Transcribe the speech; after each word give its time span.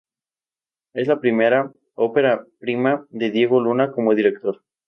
Es 0.95 1.07
la 1.07 1.21
"ópera 1.93 2.47
prima" 2.57 3.05
de 3.11 3.29
Diego 3.29 3.59
Luna 3.61 3.91
como 3.91 4.15
director. 4.15 4.63